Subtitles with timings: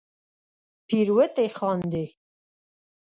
[0.87, 2.05] پیروتې خاندې